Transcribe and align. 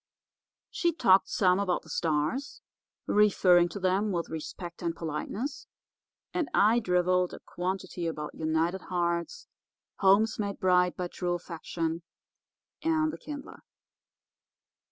She 0.71 0.93
talked 0.93 1.29
some 1.29 1.59
about 1.59 1.83
the 1.83 1.89
stars, 1.91 2.63
referring 3.05 3.69
to 3.69 3.79
them 3.79 4.11
with 4.11 4.29
respect 4.29 4.81
and 4.81 4.95
politeness, 4.95 5.67
and 6.33 6.49
I 6.55 6.79
drivelled 6.79 7.35
a 7.35 7.39
quantity 7.41 8.07
about 8.07 8.33
united 8.33 8.81
hearts, 8.81 9.47
homes 9.99 10.39
made 10.39 10.59
bright 10.59 10.97
by 10.97 11.07
true 11.09 11.35
affection, 11.35 12.01
and 12.81 13.13
the 13.13 13.17
Kindler. 13.19 13.61